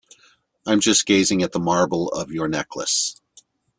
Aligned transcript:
I'm 0.65 0.79
just 0.79 1.05
gazing 1.05 1.43
at 1.43 1.51
the 1.51 1.59
marble 1.59 2.07
of 2.07 2.31
your 2.31 2.47
necklace. 2.47 3.21